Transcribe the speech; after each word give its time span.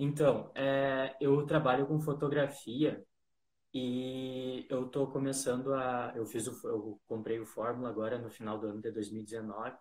Então, 0.00 0.50
é, 0.54 1.14
eu 1.20 1.44
trabalho 1.46 1.86
com 1.86 2.00
fotografia 2.00 3.04
e 3.74 4.66
eu 4.70 4.86
estou 4.86 5.08
começando 5.10 5.74
a. 5.74 6.12
Eu 6.16 6.26
fiz 6.26 6.46
o, 6.48 6.68
eu 6.68 7.00
comprei 7.08 7.40
o 7.40 7.46
Fórmula 7.46 7.90
agora 7.90 8.18
no 8.18 8.30
final 8.30 8.58
do 8.58 8.68
ano 8.68 8.82
de 8.82 8.92
2019 8.92 9.76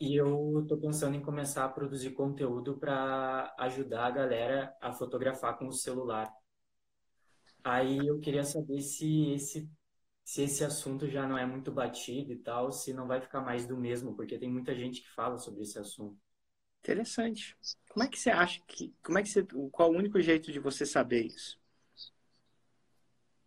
e 0.00 0.16
eu 0.16 0.60
estou 0.62 0.78
pensando 0.80 1.16
em 1.16 1.22
começar 1.22 1.64
a 1.64 1.68
produzir 1.68 2.12
conteúdo 2.12 2.78
para 2.78 3.54
ajudar 3.60 4.06
a 4.06 4.10
galera 4.10 4.76
a 4.80 4.92
fotografar 4.92 5.58
com 5.58 5.68
o 5.68 5.72
celular. 5.72 6.32
Aí 7.64 8.06
eu 8.06 8.20
queria 8.20 8.44
saber 8.44 8.80
se 8.80 9.32
esse 9.32 9.70
se 10.24 10.42
esse 10.42 10.64
assunto 10.64 11.08
já 11.08 11.28
não 11.28 11.38
é 11.38 11.46
muito 11.46 11.70
batido 11.72 12.32
e 12.32 12.36
tal, 12.38 12.72
se 12.72 12.92
não 12.94 13.06
vai 13.06 13.20
ficar 13.20 13.42
mais 13.42 13.66
do 13.66 13.76
mesmo, 13.78 14.16
porque 14.16 14.38
tem 14.38 14.50
muita 14.50 14.74
gente 14.74 15.02
que 15.02 15.10
fala 15.10 15.38
sobre 15.38 15.62
esse 15.62 15.78
assunto. 15.78 16.18
Interessante. 16.84 17.56
Como 17.88 18.04
é 18.04 18.08
que 18.08 18.20
você 18.20 18.28
acha 18.28 18.60
que, 18.66 18.94
como 19.02 19.18
é 19.18 19.22
que 19.22 19.28
você, 19.30 19.42
qual 19.72 19.90
o 19.90 19.96
único 19.96 20.20
jeito 20.20 20.52
de 20.52 20.58
você 20.58 20.84
saber 20.84 21.22
isso? 21.24 21.58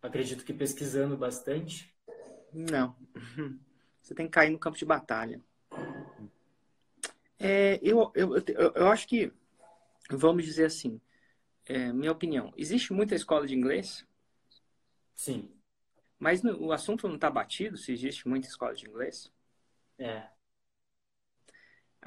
Acredito 0.02 0.44
que 0.44 0.52
pesquisando 0.52 1.16
bastante. 1.16 1.95
Não. 2.52 2.95
Você 4.02 4.16
tem 4.16 4.26
que 4.26 4.31
cair 4.31 4.50
no 4.50 4.58
campo 4.58 4.78
de 4.78 4.86
batalha. 4.86 5.44
É, 7.38 7.78
eu, 7.84 8.09
eu, 8.16 8.38
eu, 8.38 8.73
eu 8.73 8.88
acho 8.88 9.05
que, 9.05 9.34
vamos 10.09 10.45
dizer 10.45 10.66
assim, 10.66 11.02
é, 11.66 11.92
minha 11.92 12.14
opinião, 12.14 12.54
existe 12.56 12.94
muita 12.94 13.16
escola 13.16 13.45
de 13.45 13.54
inglês? 13.54 14.08
Sim. 15.14 15.52
Mas 16.17 16.42
no, 16.42 16.58
o 16.58 16.72
assunto 16.72 17.06
não 17.06 17.16
está 17.16 17.30
batido 17.30 17.78
se 17.78 17.92
existe 17.92 18.30
muita 18.30 18.48
escola 18.48 18.73
de 18.73 18.88
inglês? 18.88 19.30
É. 20.00 20.30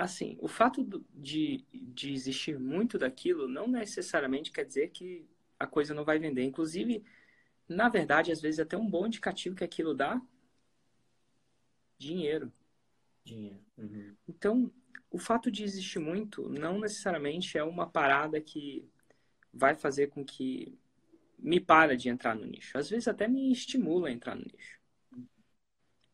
Assim, 0.01 0.39
o 0.41 0.49
fato 0.49 0.83
de, 1.13 1.63
de 1.73 2.11
existir 2.11 2.59
muito 2.59 2.99
daquilo 2.99 3.47
não 3.47 3.69
necessariamente 3.69 4.51
quer 4.51 4.65
dizer 4.65 4.89
que 4.89 5.29
a 5.59 5.67
coisa 5.67 5.93
não 5.93 6.07
vai 6.07 6.19
vender. 6.19 6.43
Inclusive, 6.43 7.05
na 7.69 7.91
verdade, 7.91 8.33
às 8.33 8.41
vezes 8.41 8.61
é 8.61 8.63
até 8.63 8.79
um 8.79 8.89
bom 8.89 9.07
indicativo 9.07 9.55
que 9.55 9.63
aquilo 9.63 9.93
dá 9.93 10.19
dinheiro. 11.99 12.51
Dinheiro. 13.23 13.61
Uhum. 13.77 14.17
Então, 14.27 14.73
o 15.11 15.19
fato 15.19 15.51
de 15.51 15.65
existir 15.65 15.99
muito 15.99 16.49
não 16.49 16.81
necessariamente 16.81 17.59
é 17.59 17.63
uma 17.63 17.87
parada 17.87 18.41
que 18.41 18.89
vai 19.53 19.75
fazer 19.75 20.07
com 20.07 20.25
que 20.25 20.79
me 21.39 21.61
para 21.61 21.95
de 21.95 22.09
entrar 22.09 22.35
no 22.35 22.47
nicho. 22.47 22.79
Às 22.79 22.89
vezes 22.89 23.07
até 23.07 23.29
me 23.29 23.53
estimula 23.53 24.09
a 24.09 24.13
entrar 24.13 24.35
no 24.35 24.47
nicho. 24.47 24.81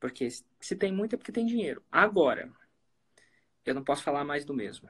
Porque 0.00 0.28
se 0.28 0.74
tem 0.74 0.92
muito 0.92 1.14
é 1.14 1.16
porque 1.16 1.30
tem 1.30 1.46
dinheiro. 1.46 1.84
Agora, 1.90 2.52
eu 3.66 3.74
não 3.74 3.84
posso 3.84 4.02
falar 4.02 4.24
mais 4.24 4.44
do 4.44 4.54
mesmo. 4.54 4.88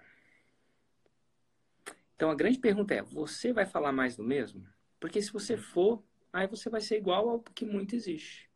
Então 2.14 2.30
a 2.30 2.34
grande 2.34 2.58
pergunta 2.58 2.94
é: 2.94 3.02
você 3.02 3.52
vai 3.52 3.66
falar 3.66 3.92
mais 3.92 4.16
do 4.16 4.22
mesmo? 4.22 4.66
Porque 4.98 5.20
se 5.20 5.32
você 5.32 5.56
for, 5.56 6.02
aí 6.32 6.46
você 6.46 6.69
vai 6.69 6.80
ser 6.80 6.97
igual 6.97 7.28
ao 7.28 7.41
que 7.41 7.64
muito 7.64 7.94
existe. 7.94 8.50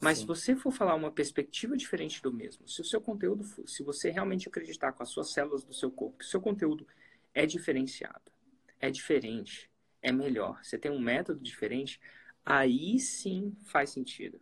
Mas 0.00 0.18
Sim. 0.18 0.22
se 0.22 0.26
você 0.26 0.56
for 0.56 0.72
falar 0.72 0.94
uma 0.94 1.12
perspectiva 1.12 1.76
diferente 1.76 2.20
do 2.20 2.32
mesmo, 2.32 2.66
se 2.68 2.80
o 2.80 2.84
seu 2.84 3.00
conteúdo, 3.00 3.44
for, 3.44 3.66
se 3.68 3.82
você 3.82 4.10
realmente 4.10 4.48
acreditar 4.48 4.92
com 4.92 5.02
as 5.02 5.10
suas 5.10 5.32
células 5.32 5.62
do 5.62 5.72
seu 5.72 5.90
corpo 5.90 6.18
que 6.18 6.24
o 6.24 6.28
seu 6.28 6.40
conteúdo 6.40 6.86
é 7.32 7.46
diferenciado, 7.46 8.32
é 8.80 8.90
diferente, 8.90 9.70
é 10.02 10.10
melhor, 10.10 10.62
você 10.62 10.76
tem 10.76 10.90
um 10.90 10.98
método 10.98 11.40
diferente, 11.40 12.00
aí 12.44 12.98
sim 12.98 13.56
faz 13.66 13.90
sentido. 13.90 14.40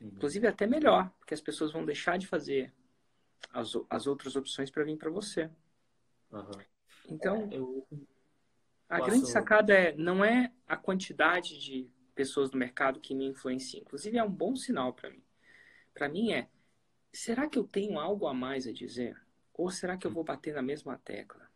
Inclusive 0.00 0.46
até 0.46 0.66
melhor, 0.66 1.10
porque 1.18 1.32
as 1.32 1.40
pessoas 1.40 1.72
vão 1.72 1.84
deixar 1.84 2.18
de 2.18 2.26
fazer 2.26 2.72
as, 3.52 3.72
as 3.88 4.06
outras 4.06 4.36
opções 4.36 4.70
para 4.70 4.84
vir 4.84 4.96
para 4.96 5.10
você. 5.10 5.50
Uhum. 6.30 6.60
Então, 7.08 7.48
é, 7.50 7.56
eu 7.56 7.86
a 8.88 8.98
posso... 8.98 9.10
grande 9.10 9.30
sacada 9.30 9.74
é 9.74 9.96
não 9.96 10.24
é 10.24 10.52
a 10.66 10.76
quantidade 10.76 11.58
de 11.58 11.88
pessoas 12.14 12.50
no 12.50 12.58
mercado 12.58 13.00
que 13.00 13.14
me 13.14 13.26
influenciam. 13.26 13.82
Inclusive 13.82 14.18
é 14.18 14.24
um 14.24 14.30
bom 14.30 14.54
sinal 14.56 14.92
para 14.92 15.10
mim. 15.10 15.22
Para 15.92 16.08
mim 16.08 16.32
é, 16.32 16.48
será 17.12 17.48
que 17.48 17.58
eu 17.58 17.64
tenho 17.64 17.98
algo 17.98 18.26
a 18.26 18.34
mais 18.34 18.66
a 18.66 18.72
dizer? 18.72 19.20
Ou 19.52 19.70
será 19.70 19.96
que 19.96 20.06
eu 20.06 20.10
vou 20.10 20.24
bater 20.24 20.54
na 20.54 20.62
mesma 20.62 20.98
tecla? 20.98 21.48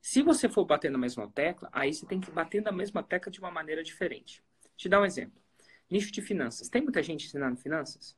Se 0.00 0.22
você 0.22 0.48
for 0.48 0.64
bater 0.64 0.90
na 0.90 0.98
mesma 0.98 1.30
tecla, 1.30 1.68
aí 1.72 1.92
você 1.92 2.06
tem 2.06 2.20
que 2.20 2.30
bater 2.30 2.62
na 2.62 2.72
mesma 2.72 3.02
tecla 3.02 3.30
de 3.30 3.38
uma 3.38 3.50
maneira 3.50 3.82
diferente. 3.82 4.42
Te 4.76 4.88
dar 4.88 5.00
um 5.00 5.04
exemplo. 5.04 5.40
Nicho 5.90 6.10
de 6.10 6.22
finanças. 6.22 6.68
Tem 6.68 6.82
muita 6.82 7.02
gente 7.02 7.26
ensinando 7.26 7.56
finanças? 7.56 8.16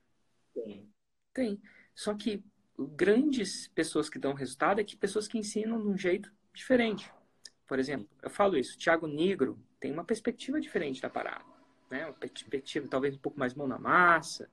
Tem. 0.54 0.88
Tem. 1.32 1.60
Só 1.94 2.14
que 2.14 2.42
grandes 2.78 3.68
pessoas 3.68 4.08
que 4.08 4.18
dão 4.18 4.32
resultado 4.34 4.80
é 4.80 4.84
que 4.84 4.96
pessoas 4.96 5.28
que 5.28 5.38
ensinam 5.38 5.80
de 5.80 5.88
um 5.88 5.96
jeito 5.96 6.32
diferente. 6.52 7.10
Por 7.66 7.78
exemplo, 7.78 8.08
eu 8.22 8.30
falo 8.30 8.56
isso, 8.56 8.78
Thiago 8.78 9.06
Negro 9.06 9.58
tem 9.80 9.92
uma 9.92 10.04
perspectiva 10.04 10.60
diferente 10.60 11.00
da 11.00 11.08
parada. 11.08 11.44
Né? 11.90 12.04
Uma 12.06 12.14
perspectiva 12.14 12.88
talvez 12.88 13.14
um 13.14 13.18
pouco 13.18 13.38
mais 13.38 13.54
mão 13.54 13.66
na 13.66 13.78
massa. 13.78 14.50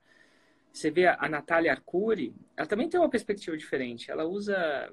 Você 0.72 0.90
vê 0.90 1.06
a 1.06 1.28
Natália 1.28 1.72
Arcuri, 1.72 2.34
ela 2.56 2.66
também 2.66 2.88
tem 2.88 2.98
uma 2.98 3.10
perspectiva 3.10 3.56
diferente. 3.56 4.10
Ela 4.10 4.24
usa 4.24 4.90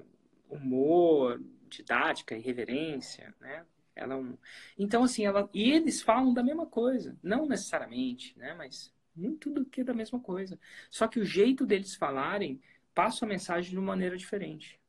humor, 0.48 1.40
didática, 1.70 2.36
irreverência, 2.36 3.34
né? 3.40 3.64
Ela 3.94 4.14
é 4.14 4.16
um... 4.16 4.36
Então, 4.78 5.04
assim, 5.04 5.24
ela... 5.24 5.48
e 5.54 5.70
eles 5.70 6.02
falam 6.02 6.34
da 6.34 6.42
mesma 6.42 6.66
coisa. 6.66 7.16
Não 7.22 7.46
necessariamente, 7.46 8.36
né? 8.38 8.54
Mas 8.54 8.92
muito 9.14 9.50
do 9.50 9.64
que 9.64 9.82
da 9.82 9.94
mesma 9.94 10.20
coisa. 10.20 10.58
Só 10.90 11.08
que 11.08 11.18
o 11.18 11.24
jeito 11.24 11.66
deles 11.66 11.94
falarem 11.94 12.60
passa 12.94 13.24
a 13.24 13.28
mensagem 13.28 13.70
de 13.70 13.78
uma 13.78 13.86
maneira 13.86 14.16
diferente. 14.16 14.80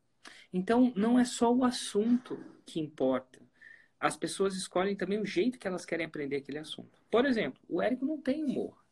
Então, 0.53 0.91
não 0.95 1.17
é 1.17 1.23
só 1.23 1.53
o 1.53 1.63
assunto 1.63 2.37
que 2.65 2.79
importa. 2.79 3.39
As 3.99 4.17
pessoas 4.17 4.55
escolhem 4.55 4.95
também 4.95 5.19
o 5.19 5.25
jeito 5.25 5.59
que 5.59 5.67
elas 5.67 5.85
querem 5.85 6.05
aprender 6.05 6.37
aquele 6.37 6.57
assunto. 6.57 6.99
Por 7.09 7.25
exemplo, 7.25 7.61
o 7.69 7.81
Érico 7.81 8.05
não 8.05 8.19
tem 8.19 8.43
humor. 8.43 8.83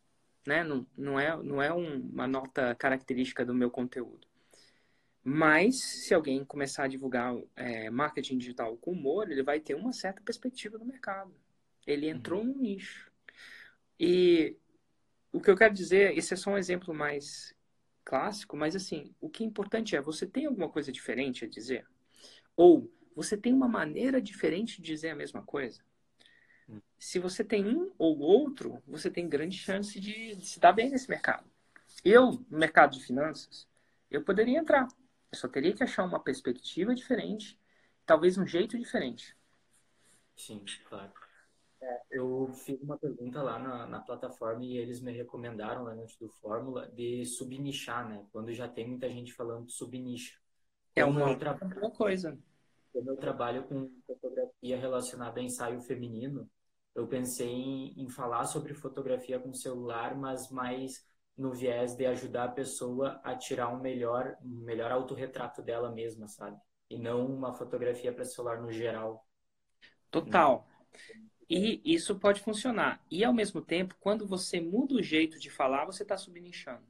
Né? 0.48 0.64
Não, 0.64 0.86
não 0.98 1.20
é, 1.20 1.36
não 1.44 1.62
é 1.62 1.74
um, 1.74 2.00
uma 2.00 2.28
nota 2.28 2.74
característica 2.76 3.46
do 3.46 3.54
meu 3.54 3.70
conteúdo. 3.70 4.28
Mas, 5.24 5.82
se 5.82 6.14
alguém 6.14 6.46
começar 6.46 6.86
a 6.86 6.88
divulgar 6.88 7.36
é, 7.56 7.90
marketing 7.90 8.38
digital 8.38 8.78
com 8.78 8.92
humor, 8.92 9.30
ele 9.30 9.44
vai 9.44 9.60
ter 9.60 9.76
uma 9.76 9.92
certa 9.92 10.22
perspectiva 10.22 10.78
do 10.78 10.86
mercado. 10.86 11.34
Ele 11.86 12.08
entrou 12.08 12.42
uhum. 12.42 12.48
no 12.48 12.58
nicho. 12.60 13.12
E 14.00 14.56
o 15.32 15.42
que 15.42 15.50
eu 15.50 15.58
quero 15.58 15.74
dizer, 15.74 16.18
esse 16.18 16.34
é 16.34 16.38
só 16.38 16.52
um 16.52 16.58
exemplo 16.58 16.94
mais 16.94 17.54
clássico, 18.10 18.58
mas 18.58 18.76
assim, 18.76 19.14
o 19.22 19.30
que 19.30 19.44
é 19.44 19.46
importante 19.46 19.96
é, 19.96 20.02
você 20.02 20.26
tem 20.26 20.48
alguma 20.48 20.68
coisa 20.68 20.92
diferente 20.92 21.46
a 21.46 21.48
dizer? 21.48 21.86
Ou 22.58 22.92
você 23.16 23.38
tem 23.38 23.54
uma 23.54 23.68
maneira 23.68 24.20
diferente 24.20 24.82
de 24.82 24.88
dizer 24.92 25.12
a 25.12 25.16
mesma 25.16 25.44
coisa? 25.44 25.80
Hum. 26.68 26.82
Se 26.98 27.20
você 27.20 27.44
tem 27.44 27.68
um 27.68 27.94
ou 28.00 28.18
outro, 28.18 28.82
você 28.88 29.12
tem 29.12 29.30
grande 29.30 29.56
chance 29.56 30.00
de, 30.00 30.36
de 30.36 30.48
se 30.48 30.60
dar 30.60 30.74
bem 30.74 30.90
nesse 30.90 31.08
mercado. 31.08 31.48
Eu, 32.04 32.44
no 32.50 32.58
mercado 32.58 32.98
de 32.98 33.06
finanças, 33.06 33.68
eu 34.10 34.24
poderia 34.24 34.58
entrar. 34.58 34.88
Eu 35.32 35.38
só 35.38 35.48
teria 35.48 35.76
que 35.76 35.84
achar 35.84 36.04
uma 36.04 36.20
perspectiva 36.20 36.96
diferente, 36.96 37.60
talvez 38.08 38.40
um 38.40 38.48
jeito 38.48 38.76
diferente. 38.80 39.38
Sim, 40.36 40.66
claro. 40.88 41.14
É, 41.82 42.02
eu 42.12 42.50
fiz 42.54 42.82
uma 42.82 42.98
pergunta 42.98 43.42
lá 43.42 43.58
na, 43.58 43.88
na, 43.88 44.00
plataforma 44.02 44.66
e 44.66 44.78
eles 44.78 45.02
me 45.02 45.12
recomendaram 45.12 45.84
lá 45.84 45.94
antes 45.94 46.18
do 46.18 46.30
Fórmula 46.30 46.90
de 46.90 47.26
subnichar, 47.26 48.08
né? 48.08 48.26
Quando 48.32 48.52
já 48.52 48.68
tem 48.68 48.88
muita 48.88 49.10
gente 49.10 49.34
falando 49.34 49.68
de 49.68 49.74
subnicho. 49.74 50.40
É 50.96 51.06
uma 51.06 51.30
outra 51.30 51.58
coisa. 51.96 52.38
Como 52.92 53.10
eu 53.10 53.18
trabalho 53.18 53.64
com 53.64 53.90
fotografia 54.06 54.78
relacionada 54.78 55.40
a 55.40 55.44
ensaio 55.44 55.80
feminino, 55.82 56.50
eu 56.94 57.08
pensei 57.08 57.48
em, 57.48 58.02
em 58.02 58.10
falar 58.10 58.46
sobre 58.46 58.74
fotografia 58.74 59.40
com 59.40 59.54
celular, 59.54 60.18
mas 60.18 60.50
mais 60.50 61.08
no 61.38 61.54
viés 61.54 61.96
de 61.96 62.06
ajudar 62.06 62.44
a 62.46 62.52
pessoa 62.52 63.22
a 63.24 63.34
tirar 63.36 63.70
um 63.70 63.80
melhor, 63.80 64.36
um 64.44 64.66
melhor 64.66 64.92
autorretrato 64.92 65.62
dela 65.62 65.90
mesma, 65.90 66.28
sabe? 66.28 66.60
E 66.90 67.00
não 67.00 67.26
uma 67.26 67.54
fotografia 67.54 68.12
para 68.12 68.26
celular 68.26 68.62
no 68.62 68.70
geral. 68.70 69.26
Total. 70.12 70.68
E 71.50 71.82
isso 71.84 72.16
pode 72.20 72.42
funcionar. 72.42 73.04
E 73.10 73.24
ao 73.24 73.34
mesmo 73.34 73.60
tempo, 73.60 73.96
quando 74.00 74.28
você 74.28 74.62
muda 74.62 74.94
o 74.94 75.02
jeito 75.02 75.40
de 75.40 75.50
falar, 75.50 75.86
você 75.86 76.04
está 76.04 76.16
subnichando. 76.16 76.86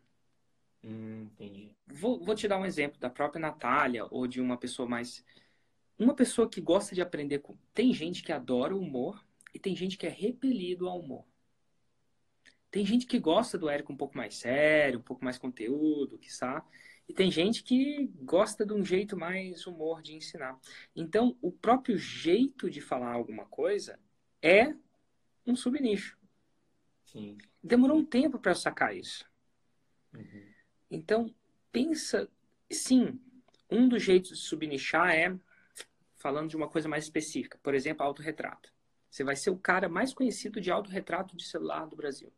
Hum, 0.83 1.29
entendi. 1.31 1.75
Vou, 1.87 2.19
vou 2.23 2.35
te 2.35 2.47
dar 2.47 2.57
um 2.57 2.65
exemplo 2.65 2.99
da 2.99 3.09
própria 3.09 3.39
Natália 3.39 4.05
ou 4.11 4.27
de 4.27 4.41
uma 4.41 4.57
pessoa 4.57 4.87
mais. 4.87 5.23
Uma 5.97 6.13
pessoa 6.13 6.49
que 6.49 6.59
gosta 6.59 6.93
de 6.93 7.01
aprender 7.01 7.39
com. 7.39 7.57
Tem 7.73 7.93
gente 7.93 8.21
que 8.21 8.33
adora 8.33 8.75
o 8.75 8.81
humor 8.81 9.25
e 9.53 9.59
tem 9.59 9.75
gente 9.75 9.97
que 9.97 10.05
é 10.05 10.09
repelido 10.09 10.89
ao 10.89 10.99
humor. 10.99 11.25
Tem 12.69 12.85
gente 12.85 13.07
que 13.07 13.17
gosta 13.17 13.57
do 13.57 13.69
Érico 13.69 13.93
um 13.93 13.97
pouco 13.97 14.15
mais 14.17 14.35
sério, 14.35 14.99
um 14.99 15.03
pouco 15.03 15.23
mais 15.23 15.37
conteúdo, 15.37 16.19
que 16.19 16.31
sabe. 16.31 16.67
E 17.07 17.13
tem 17.13 17.31
gente 17.31 17.63
que 17.63 18.07
gosta 18.21 18.65
de 18.65 18.73
um 18.73 18.83
jeito 18.85 19.17
mais 19.17 19.65
humor 19.65 20.01
de 20.01 20.13
ensinar. 20.13 20.59
Então, 20.95 21.35
o 21.41 21.51
próprio 21.51 21.97
jeito 21.97 22.69
de 22.69 22.79
falar 22.79 23.13
alguma 23.13 23.45
coisa 23.45 23.99
é 24.41 24.73
um 25.45 25.55
subnicho. 25.55 26.17
Sim. 27.05 27.37
Demorou 27.63 27.97
um 27.97 28.05
tempo 28.05 28.39
para 28.39 28.55
sacar 28.55 28.95
isso. 28.95 29.25
Uhum. 30.13 30.53
Então, 30.89 31.33
pensa, 31.71 32.29
sim, 32.69 33.19
um 33.69 33.87
dos 33.87 34.03
jeitos 34.03 34.39
de 34.39 34.45
subnichar 34.45 35.11
é 35.11 35.37
falando 36.17 36.49
de 36.49 36.57
uma 36.57 36.69
coisa 36.69 36.87
mais 36.87 37.05
específica, 37.05 37.57
por 37.63 37.73
exemplo, 37.73 38.05
autorretrato. 38.05 38.71
Você 39.09 39.23
vai 39.23 39.35
ser 39.35 39.49
o 39.49 39.57
cara 39.57 39.89
mais 39.89 40.13
conhecido 40.13 40.61
de 40.61 40.69
autorretrato 40.69 41.35
de 41.35 41.45
celular 41.45 41.85
do 41.87 41.95
Brasil. 41.95 42.31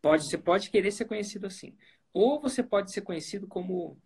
Pode, 0.00 0.24
você 0.24 0.38
pode 0.38 0.70
querer 0.70 0.92
ser 0.92 1.04
conhecido 1.04 1.46
assim. 1.46 1.76
Ou 2.12 2.40
você 2.40 2.62
pode 2.62 2.90
ser 2.90 3.02
conhecido 3.02 3.46
como 3.46 4.00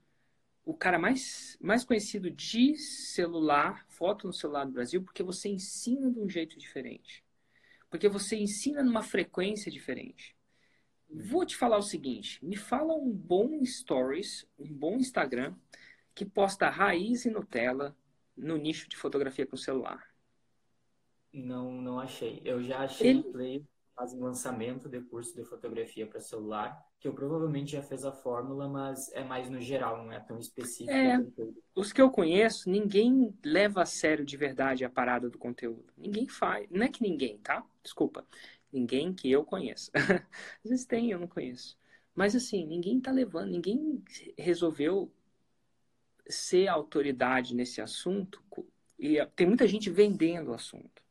o 0.64 0.74
cara 0.74 0.98
mais, 0.98 1.58
mais 1.60 1.84
conhecido 1.84 2.30
de 2.30 2.76
celular, 2.76 3.84
foto 3.88 4.26
no 4.26 4.32
celular 4.32 4.64
do 4.64 4.72
Brasil, 4.72 5.02
porque 5.02 5.22
você 5.22 5.48
ensina 5.48 6.10
de 6.10 6.18
um 6.18 6.28
jeito 6.28 6.58
diferente. 6.58 7.22
Porque 7.90 8.08
você 8.08 8.36
ensina 8.36 8.82
numa 8.82 9.02
frequência 9.02 9.70
diferente. 9.70 10.34
Vou 11.08 11.44
te 11.44 11.56
falar 11.56 11.78
o 11.78 11.82
seguinte: 11.82 12.44
me 12.44 12.56
fala 12.56 12.94
um 12.94 13.10
bom 13.10 13.64
stories, 13.64 14.46
um 14.58 14.72
bom 14.72 14.96
Instagram 14.96 15.54
que 16.14 16.24
posta 16.24 16.68
raiz 16.70 17.24
e 17.24 17.30
Nutella 17.30 17.96
no 18.36 18.56
nicho 18.56 18.88
de 18.88 18.96
fotografia 18.96 19.46
com 19.46 19.56
celular. 19.56 20.02
Não, 21.32 21.72
não 21.80 22.00
achei. 22.00 22.40
Eu 22.44 22.62
já 22.62 22.80
achei 22.80 23.10
Ele... 23.10 23.22
play 23.24 23.64
faz 23.94 24.12
um 24.12 24.24
lançamento 24.24 24.88
de 24.88 25.00
curso 25.00 25.34
de 25.36 25.44
fotografia 25.44 26.06
para 26.06 26.20
celular, 26.20 26.84
que 27.04 27.08
eu 27.08 27.12
provavelmente 27.12 27.72
já 27.72 27.82
fez 27.82 28.02
a 28.02 28.10
fórmula, 28.10 28.66
mas 28.66 29.12
é 29.12 29.22
mais 29.22 29.50
no 29.50 29.60
geral, 29.60 30.02
não 30.02 30.10
é 30.10 30.20
tão 30.20 30.38
específico. 30.38 30.90
É, 30.90 31.22
os 31.74 31.92
que 31.92 32.00
eu 32.00 32.10
conheço, 32.10 32.70
ninguém 32.70 33.36
leva 33.44 33.82
a 33.82 33.84
sério 33.84 34.24
de 34.24 34.38
verdade 34.38 34.86
a 34.86 34.88
parada 34.88 35.28
do 35.28 35.36
conteúdo. 35.36 35.92
Ninguém 35.98 36.26
faz. 36.26 36.66
Não 36.70 36.82
é 36.82 36.88
que 36.88 37.02
ninguém, 37.02 37.36
tá? 37.36 37.62
Desculpa. 37.82 38.26
Ninguém 38.72 39.12
que 39.12 39.30
eu 39.30 39.44
conheço. 39.44 39.90
Às 40.64 40.70
vezes 40.70 40.86
tem, 40.86 41.10
eu 41.10 41.18
não 41.18 41.28
conheço. 41.28 41.76
Mas 42.14 42.34
assim, 42.34 42.66
ninguém 42.66 42.98
tá 42.98 43.10
levando, 43.10 43.50
ninguém 43.50 44.02
resolveu 44.38 45.12
ser 46.26 46.68
autoridade 46.68 47.54
nesse 47.54 47.82
assunto. 47.82 48.42
E 48.98 49.22
tem 49.36 49.46
muita 49.46 49.68
gente 49.68 49.90
vendendo 49.90 50.52
o 50.52 50.54
assunto. 50.54 51.02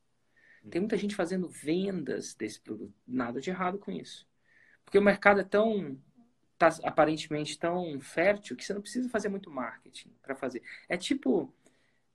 Tem 0.72 0.82
muita 0.82 0.98
gente 0.98 1.14
fazendo 1.14 1.48
vendas 1.48 2.34
desse 2.34 2.60
produto. 2.60 2.96
Nada 3.06 3.40
de 3.40 3.52
errado 3.52 3.78
com 3.78 3.92
isso. 3.92 4.28
Porque 4.86 4.98
o 4.98 5.02
mercado 5.02 5.42
é 5.42 5.44
tão 5.44 5.98
tá 6.58 6.70
aparentemente 6.84 7.58
tão 7.58 8.00
fértil 8.00 8.56
que 8.56 8.64
você 8.64 8.74
não 8.74 8.82
precisa 8.82 9.10
fazer 9.10 9.30
muito 9.30 9.50
marketing 9.50 10.10
para 10.22 10.36
fazer. 10.36 10.62
É 10.88 10.98
tipo 10.98 11.54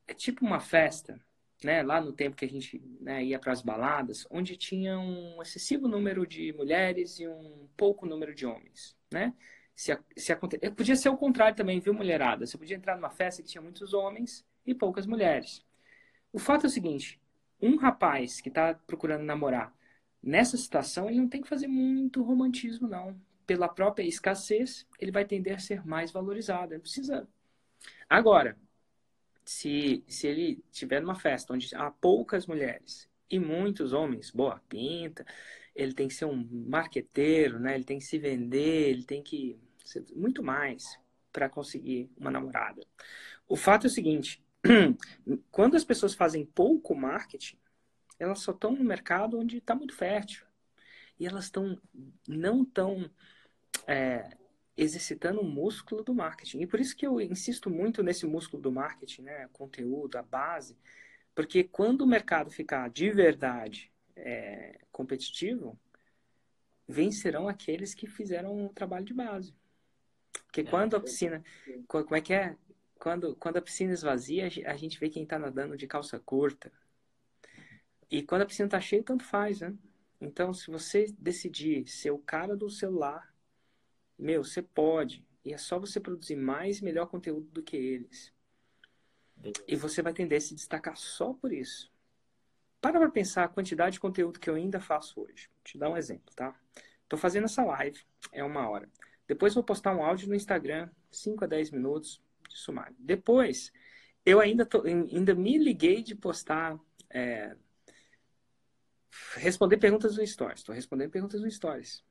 é 0.07 0.15
tipo 0.15 0.45
uma 0.45 0.59
festa, 0.59 1.21
né, 1.63 1.83
lá 1.83 2.01
no 2.01 2.13
tempo 2.13 2.37
que 2.37 2.45
a 2.45 2.49
gente 2.49 2.83
né, 3.01 3.23
ia 3.23 3.39
para 3.39 3.53
as 3.53 3.61
baladas, 3.61 4.27
onde 4.31 4.57
tinha 4.57 4.99
um 4.99 5.43
excessivo 5.43 5.87
número 5.87 6.27
de 6.27 6.53
mulheres 6.55 7.21
e 7.21 7.29
um 7.29 7.69
pouco 7.77 8.07
número 8.07 8.35
de 8.35 8.47
homens, 8.47 8.97
né? 9.13 9.35
Se, 9.75 9.97
se 10.17 10.33
aconte... 10.33 10.59
Podia 10.71 10.97
ser 10.97 11.09
o 11.11 11.17
contrário 11.17 11.57
também, 11.57 11.79
viu, 11.79 11.95
mulherada? 11.95 12.47
Você 12.47 12.57
podia 12.59 12.77
entrar 12.77 12.97
numa 12.97 13.11
festa 13.11 13.43
que 13.43 13.49
tinha 13.49 13.63
muitos 13.63 13.93
homens 13.93 14.45
e 14.67 14.75
poucas 14.75 15.07
mulheres. 15.07 15.65
O 16.33 16.39
fato 16.39 16.65
é 16.65 16.69
o 16.69 16.71
seguinte: 16.71 17.21
um 17.61 17.77
rapaz 17.77 18.41
que 18.41 18.49
está 18.49 18.75
procurando 18.75 19.25
namorar, 19.25 19.73
nessa 20.23 20.57
situação, 20.57 21.09
ele 21.09 21.21
não 21.21 21.29
tem 21.29 21.41
que 21.41 21.49
fazer 21.49 21.67
muito 21.67 22.23
romantismo, 22.23 22.89
não. 22.89 23.21
Pela 23.47 23.69
própria 23.69 24.05
escassez, 24.05 24.87
ele 24.99 25.11
vai 25.11 25.25
tender 25.25 25.55
a 25.55 25.59
ser 25.59 25.87
mais 25.87 26.11
valorizado. 26.11 26.75
Ele 26.75 26.81
precisa. 26.81 27.27
Agora, 28.09 28.57
se, 29.45 30.05
se 30.07 30.27
ele 30.27 30.63
tiver 30.71 31.01
numa 31.01 31.15
festa 31.15 31.55
onde 31.55 31.75
há 31.75 31.91
poucas 31.91 32.47
mulheres 32.47 33.09
e 33.31 33.39
muitos 33.39 33.93
homens, 33.93 34.31
boa 34.31 34.61
pinta, 34.69 35.25
ele 35.75 35.95
tem 35.95 36.09
que 36.09 36.15
ser 36.15 36.27
um 36.27 36.47
marqueteiro, 36.69 37.59
né? 37.59 37.75
Ele 37.75 37.85
tem 37.85 37.99
que 37.99 38.05
se 38.05 38.19
vender, 38.19 38.91
ele 38.91 39.05
tem 39.05 39.23
que 39.23 39.59
ser 39.85 40.05
muito 40.15 40.43
mais 40.43 40.99
para 41.33 41.49
conseguir 41.49 42.11
uma 42.19 42.31
namorada. 42.31 42.83
O 43.49 43.57
fato 43.57 43.87
é 43.87 43.89
o 43.89 43.91
seguinte: 43.91 44.43
quando 45.51 45.77
as 45.77 45.85
pessoas 45.85 46.15
fazem 46.15 46.45
pouco 46.45 46.95
marketing, 46.95 47.57
elas 48.19 48.41
só 48.41 48.53
estão 48.53 48.73
no 48.73 48.85
mercado 48.85 49.39
onde 49.39 49.59
está 49.59 49.75
muito 49.75 49.95
fértil. 49.95 50.45
E 51.19 51.27
elas 51.27 51.45
estão 51.45 51.81
não 52.27 52.65
tão 52.65 53.11
é, 53.87 54.31
exercitando 54.77 55.41
o 55.41 55.45
músculo 55.45 56.03
do 56.03 56.15
marketing. 56.15 56.61
E 56.61 56.67
por 56.67 56.81
isso 56.81 56.97
que 56.97 57.07
eu 57.07 57.21
insisto 57.21 57.69
muito 57.69 58.03
nesse 58.03 58.27
músculo 58.27 58.63
do 58.63 58.73
marketing, 58.73 59.23
né? 59.23 59.49
conteúdo, 59.53 60.17
a 60.17 60.23
base. 60.23 60.77
Porque 61.35 61.65
quando 61.65 62.03
o 62.03 62.07
mercado 62.07 62.51
ficar 62.51 62.89
de 62.91 63.11
verdade 63.11 63.93
é, 64.17 64.81
competitivo, 64.93 65.79
vencerão 66.87 67.49
aqueles 67.49 67.95
que 67.95 68.07
fizeram 68.07 68.67
o 68.67 68.69
trabalho 68.71 69.05
de 69.05 69.15
base. 69.15 69.55
Porque 70.47 70.63
é, 70.63 70.65
quando 70.65 70.97
a 70.97 71.01
piscina. 71.01 71.45
Como 71.87 72.15
é 72.15 72.21
que 72.21 72.33
é? 72.33 72.57
quando, 72.99 73.37
quando 73.37 73.57
a 73.57 73.63
piscina 73.63 73.93
esvazia, 73.93 74.47
a 74.67 74.77
gente 74.77 74.99
vê 74.99 75.09
quem 75.09 75.23
está 75.23 75.39
nadando 75.39 75.77
de 75.77 75.87
calça 75.87 76.19
curta. 76.19 76.71
E 78.11 78.23
quando 78.23 78.43
a 78.43 78.47
piscina 78.47 78.67
está 78.67 78.81
cheia, 78.81 79.03
tanto 79.03 79.25
faz, 79.25 79.61
né? 79.61 79.75
Então, 80.21 80.53
se 80.53 80.71
você 80.71 81.15
decidir 81.19 81.87
ser 81.87 82.11
o 82.11 82.19
cara 82.19 82.57
do 82.57 82.69
celular, 82.69 83.33
meu, 84.19 84.43
você 84.43 84.63
pode. 84.63 85.25
E 85.45 85.53
é 85.53 85.59
só 85.59 85.79
você 85.79 86.01
produzir 86.01 86.37
mais 86.37 86.79
e 86.79 86.85
melhor 86.85 87.07
conteúdo 87.07 87.47
do 87.51 87.63
que 87.63 87.77
eles. 87.77 88.33
E 89.67 89.77
você 89.77 90.03
vai 90.03 90.13
tender 90.13 90.39
a 90.39 90.41
se 90.41 90.55
destacar 90.55 90.97
só 90.97 91.33
por 91.33 91.53
isso. 91.53 91.93
Para 92.81 92.99
para 92.99 93.11
pensar 93.11 93.45
a 93.45 93.49
quantidade 93.49 93.95
de 93.95 94.01
conteúdo 94.01 94.41
que 94.41 94.51
eu 94.51 94.55
ainda 94.55 94.81
faço 94.81 95.21
hoje. 95.21 95.49
Vou 95.55 95.65
te 95.65 95.79
dar 95.79 95.91
um 95.91 95.97
exemplo, 95.97 96.35
tá? 96.35 96.59
Estou 97.03 97.19
fazendo 97.19 97.45
essa 97.45 97.65
live, 97.65 98.01
é 98.33 98.43
uma 98.45 98.69
hora. 98.69 98.89
Depois 99.27 99.55
vou 99.55 99.65
postar 99.65 99.97
um 99.97 100.03
áudio 100.03 100.29
no 100.29 100.35
Instagram, 100.35 100.91
5 101.11 101.45
a 101.45 101.47
10 101.47 101.71
minutos, 101.71 102.23
de 102.49 102.57
sumário. 102.57 102.95
Depois, 102.99 103.73
eu 104.25 104.41
ainda, 104.41 104.65
tô, 104.65 104.83
ainda 104.83 105.35
me 105.35 105.59
liguei 105.59 106.03
de 106.03 106.15
postar. 106.15 106.79
É, 107.11 107.57
responder 109.37 109.77
perguntas 109.79 110.17
no 110.17 110.27
Stories. 110.27 110.61
Estou 110.61 110.75
respondendo 110.75 111.11
perguntas 111.11 111.41
no 111.41 111.51
Stories. 111.51 112.05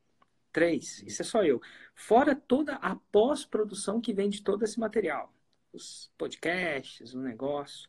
Três, 0.52 1.02
isso 1.02 1.22
é 1.22 1.24
só 1.24 1.44
eu. 1.44 1.60
Fora 1.94 2.34
toda 2.34 2.74
a 2.76 2.96
pós-produção 2.96 4.00
que 4.00 4.12
vem 4.12 4.28
de 4.28 4.42
todo 4.42 4.62
esse 4.62 4.80
material. 4.80 5.32
Os 5.72 6.10
podcasts, 6.16 7.14
o 7.14 7.20
negócio. 7.20 7.88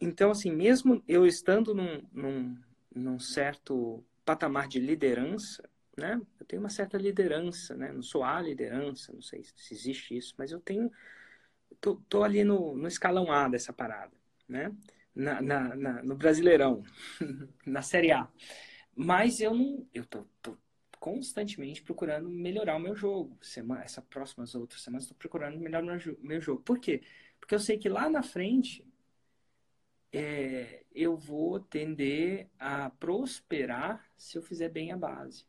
Então, 0.00 0.30
assim, 0.30 0.50
mesmo 0.50 1.02
eu 1.06 1.26
estando 1.26 1.74
num, 1.74 2.02
num, 2.12 2.58
num 2.94 3.18
certo 3.18 4.04
patamar 4.24 4.68
de 4.68 4.78
liderança, 4.78 5.68
né? 5.96 6.20
Eu 6.38 6.46
tenho 6.46 6.62
uma 6.62 6.70
certa 6.70 6.96
liderança, 6.96 7.74
né? 7.76 7.92
Não 7.92 8.02
sou 8.02 8.24
a 8.24 8.40
liderança, 8.40 9.12
não 9.12 9.22
sei 9.22 9.44
se 9.44 9.74
existe 9.74 10.16
isso, 10.16 10.34
mas 10.38 10.52
eu 10.52 10.60
tenho 10.60 10.90
tô, 11.80 11.96
tô 12.08 12.22
ali 12.22 12.44
no, 12.44 12.76
no 12.76 12.88
escalão 12.88 13.30
A 13.30 13.48
dessa 13.48 13.72
parada, 13.72 14.12
né? 14.48 14.72
Na, 15.14 15.42
na, 15.42 15.76
na, 15.76 16.02
no 16.02 16.16
Brasileirão, 16.16 16.82
na 17.66 17.82
Série 17.82 18.12
A. 18.12 18.28
Mas 18.94 19.40
eu 19.40 19.54
não. 19.54 19.86
Eu 19.92 20.06
tô, 20.06 20.24
tô 20.40 20.56
constantemente 20.98 21.82
procurando 21.82 22.28
melhorar 22.30 22.76
o 22.76 22.80
meu 22.80 22.94
jogo. 22.94 23.36
Semana, 23.42 23.82
essa 23.82 24.00
próximas 24.00 24.54
outras 24.54 24.80
semanas 24.80 25.04
estou 25.04 25.16
procurando 25.16 25.58
melhorar 25.58 25.82
o 25.82 25.86
meu, 25.86 26.18
meu 26.20 26.40
jogo. 26.40 26.62
Por 26.62 26.78
quê? 26.78 27.02
Porque 27.40 27.54
eu 27.54 27.58
sei 27.58 27.76
que 27.76 27.88
lá 27.88 28.08
na 28.08 28.22
frente 28.22 28.86
é, 30.12 30.84
eu 30.94 31.16
vou 31.16 31.58
tender 31.58 32.48
a 32.58 32.90
prosperar 32.90 34.06
se 34.16 34.36
eu 34.36 34.42
fizer 34.42 34.68
bem 34.68 34.92
a 34.92 34.96
base. 34.96 35.44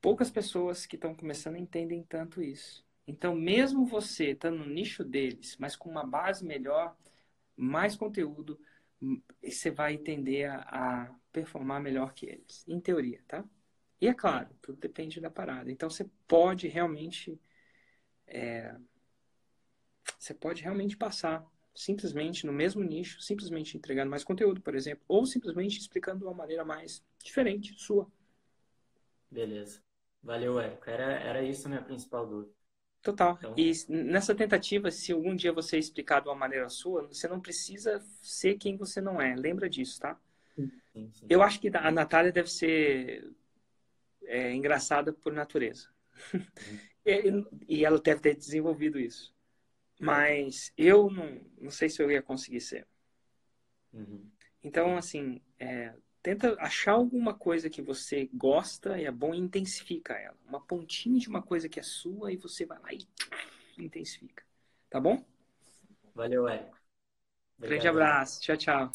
Poucas 0.00 0.30
pessoas 0.30 0.86
que 0.86 0.96
estão 0.96 1.14
começando 1.14 1.56
entendem 1.56 2.02
tanto 2.02 2.42
isso. 2.42 2.84
Então, 3.06 3.34
mesmo 3.34 3.86
você 3.86 4.32
estando 4.32 4.58
no 4.58 4.66
nicho 4.66 5.04
deles, 5.04 5.56
mas 5.58 5.76
com 5.76 5.88
uma 5.88 6.04
base 6.04 6.44
melhor, 6.44 6.96
mais 7.56 7.96
conteúdo, 7.96 8.60
hum, 9.00 9.20
você 9.42 9.70
vai 9.70 9.98
tender 9.98 10.50
a, 10.50 11.06
a 11.06 11.14
performar 11.32 11.80
melhor 11.80 12.14
que 12.14 12.26
eles, 12.26 12.64
em 12.68 12.80
teoria, 12.80 13.22
tá? 13.26 13.44
E 14.00 14.08
é 14.08 14.14
claro, 14.14 14.50
tudo 14.60 14.78
depende 14.78 15.20
da 15.20 15.30
parada. 15.30 15.70
Então, 15.70 15.88
você 15.88 16.08
pode 16.28 16.68
realmente. 16.68 17.40
É, 18.26 18.74
você 20.18 20.34
pode 20.34 20.62
realmente 20.62 20.96
passar 20.96 21.46
simplesmente 21.74 22.46
no 22.46 22.52
mesmo 22.52 22.82
nicho, 22.82 23.20
simplesmente 23.20 23.76
entregando 23.76 24.10
mais 24.10 24.24
conteúdo, 24.24 24.60
por 24.60 24.74
exemplo, 24.74 25.04
ou 25.08 25.26
simplesmente 25.26 25.78
explicando 25.78 26.20
de 26.20 26.24
uma 26.24 26.34
maneira 26.34 26.64
mais 26.64 27.04
diferente, 27.22 27.74
sua. 27.78 28.10
Beleza. 29.30 29.80
Valeu, 30.22 30.58
Érico. 30.58 30.90
Era, 30.90 31.12
era 31.20 31.42
isso 31.42 31.66
a 31.66 31.70
minha 31.70 31.82
principal 31.82 32.26
dúvida. 32.26 32.55
Total. 33.06 33.38
Então... 33.38 33.54
E 33.56 33.72
nessa 33.88 34.34
tentativa, 34.34 34.90
se 34.90 35.12
algum 35.12 35.36
dia 35.36 35.52
você 35.52 35.78
explicar 35.78 36.20
de 36.20 36.28
uma 36.28 36.34
maneira 36.34 36.68
sua, 36.68 37.06
você 37.06 37.28
não 37.28 37.40
precisa 37.40 38.04
ser 38.20 38.56
quem 38.56 38.76
você 38.76 39.00
não 39.00 39.22
é. 39.22 39.36
Lembra 39.36 39.70
disso, 39.70 40.00
tá? 40.00 40.18
Sim, 40.56 41.12
sim. 41.12 41.26
Eu 41.28 41.40
acho 41.40 41.60
que 41.60 41.70
a 41.72 41.90
Natália 41.92 42.32
deve 42.32 42.50
ser 42.50 43.32
é, 44.24 44.52
engraçada 44.52 45.12
por 45.12 45.32
natureza. 45.32 45.88
E, 47.08 47.22
e, 47.68 47.84
ela 47.84 48.00
deve 48.00 48.20
ter 48.20 48.34
desenvolvido 48.34 48.98
isso. 48.98 49.32
Mas 50.00 50.72
eu 50.76 51.08
não, 51.08 51.40
não 51.56 51.70
sei 51.70 51.88
se 51.88 52.02
eu 52.02 52.10
ia 52.10 52.20
conseguir 52.20 52.60
ser. 52.60 52.84
Uhum. 53.92 54.28
Então, 54.60 54.96
assim, 54.96 55.40
é, 55.40 55.45
Tenta 56.26 56.56
achar 56.58 56.90
alguma 56.90 57.32
coisa 57.32 57.70
que 57.70 57.80
você 57.80 58.28
gosta 58.34 58.98
e 58.98 59.04
é 59.04 59.12
bom 59.12 59.32
e 59.32 59.38
intensifica 59.38 60.12
ela. 60.14 60.36
Uma 60.48 60.60
pontinha 60.60 61.20
de 61.20 61.28
uma 61.28 61.40
coisa 61.40 61.68
que 61.68 61.78
é 61.78 61.84
sua 61.84 62.32
e 62.32 62.36
você 62.36 62.66
vai 62.66 62.80
lá 62.80 62.92
e 62.92 63.06
intensifica. 63.78 64.42
Tá 64.90 64.98
bom? 64.98 65.24
Valeu, 66.16 66.48
Érico. 66.48 66.76
Grande 67.60 67.86
abraço. 67.86 68.40
Tchau, 68.40 68.56
tchau. 68.56 68.90